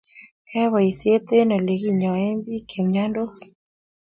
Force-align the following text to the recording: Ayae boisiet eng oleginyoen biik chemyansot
Ayae 0.51 0.67
boisiet 0.73 1.25
eng 1.39 1.55
oleginyoen 1.57 2.37
biik 2.45 2.65
chemyansot 2.69 3.37